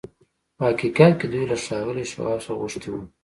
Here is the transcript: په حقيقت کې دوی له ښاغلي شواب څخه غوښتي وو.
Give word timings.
په 0.57 0.63
حقيقت 0.69 1.13
کې 1.19 1.27
دوی 1.31 1.45
له 1.51 1.57
ښاغلي 1.63 2.05
شواب 2.11 2.39
څخه 2.43 2.57
غوښتي 2.59 2.89
وو. 2.91 3.01